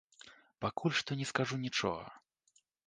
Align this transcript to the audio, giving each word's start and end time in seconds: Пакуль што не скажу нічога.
Пакуль 0.65 0.97
што 1.01 1.11
не 1.21 1.29
скажу 1.33 1.55
нічога. 1.69 2.05